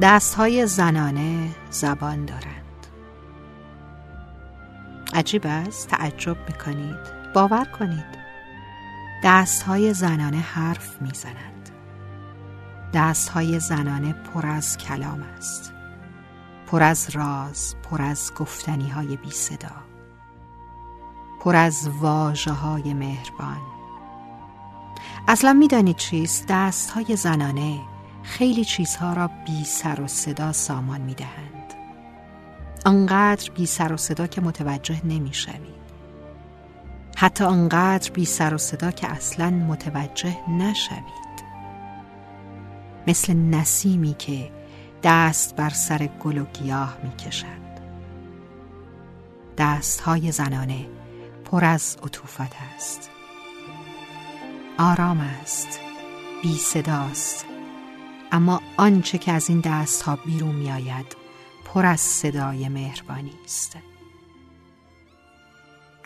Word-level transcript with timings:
دست 0.00 0.34
های 0.34 0.66
زنانه 0.66 1.50
زبان 1.70 2.24
دارند. 2.24 2.86
عجیب 5.14 5.42
است 5.44 5.88
تعجب 5.88 6.36
می‌کنید. 6.48 7.32
باور 7.34 7.64
کنید. 7.64 8.18
دست 9.24 9.62
های 9.62 9.94
زنانه 9.94 10.36
حرف 10.36 11.02
می‌زنند. 11.02 11.70
دست 12.94 13.28
های 13.28 13.60
زنانه 13.60 14.12
پر 14.12 14.46
از 14.46 14.78
کلام 14.78 15.22
است. 15.36 15.72
پر 16.66 16.82
از 16.82 17.10
راز 17.16 17.74
پر 17.90 18.02
از 18.02 18.32
گفتنی 18.34 18.88
های 18.88 19.16
بی 19.16 19.30
صدا 19.30 19.76
پر 21.40 21.56
از 21.56 21.88
واجه 22.00 22.52
های 22.52 22.94
مهربان. 22.94 23.60
اصلا 25.28 25.52
می‌دانید 25.52 25.96
چیست؟ 25.96 26.46
دست 26.48 26.90
های 26.90 27.16
زنانه 27.16 27.80
خیلی 28.28 28.64
چیزها 28.64 29.12
را 29.12 29.30
بی 29.46 29.64
سر 29.64 30.00
و 30.00 30.06
صدا 30.06 30.52
سامان 30.52 31.00
می 31.00 31.14
دهند. 31.14 31.74
آنقدر 32.86 33.50
بی 33.50 33.66
سر 33.66 33.92
و 33.92 33.96
صدا 33.96 34.26
که 34.26 34.40
متوجه 34.40 35.06
نمی 35.06 35.34
شوید. 35.34 35.78
حتی 37.16 37.44
آنقدر 37.44 38.10
بی 38.10 38.24
سر 38.24 38.54
و 38.54 38.58
صدا 38.58 38.90
که 38.90 39.08
اصلا 39.08 39.50
متوجه 39.50 40.36
نشوید. 40.50 41.38
مثل 43.06 43.34
نسیمی 43.34 44.14
که 44.18 44.50
دست 45.02 45.56
بر 45.56 45.70
سر 45.70 46.08
گل 46.20 46.38
و 46.38 46.44
گیاه 46.44 46.96
می 47.02 47.16
کشد. 47.16 47.68
دست 49.58 50.00
های 50.00 50.32
زنانه 50.32 50.86
پر 51.44 51.64
از 51.64 51.96
عطوفت 52.02 52.52
است. 52.76 53.10
آرام 54.78 55.20
است. 55.20 55.80
بی 56.42 56.56
صداست. 56.56 57.57
اما 58.32 58.62
آنچه 58.76 59.18
که 59.18 59.32
از 59.32 59.48
این 59.48 59.60
دست 59.60 60.02
ها 60.02 60.16
بیرون 60.16 60.54
می 60.54 60.72
آید 60.72 61.16
پر 61.64 61.86
از 61.86 62.00
صدای 62.00 62.68
مهربانی 62.68 63.38
است. 63.44 63.78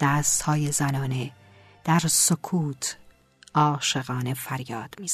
دست 0.01 0.43
های 0.43 0.73
زنانه 0.73 1.33
در 1.85 1.99
سکوت 1.99 2.97
عاشقانه 3.55 4.35
فریاد 4.35 4.95
می 5.01 5.09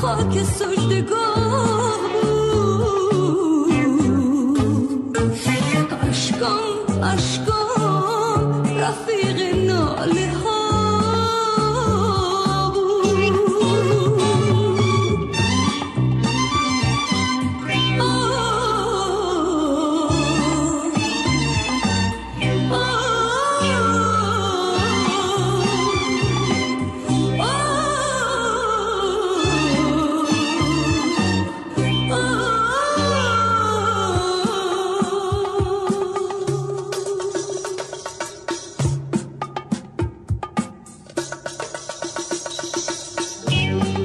خاک 0.00 0.42
سجدگاه 0.42 1.89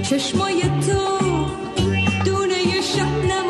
چشمای 0.09 0.61
تو 0.61 1.17
دونه 2.25 2.81
شبنم 2.81 3.49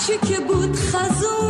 هرچی 0.00 0.18
که 0.26 0.40
بود 0.40 0.76
خزون 0.76 1.49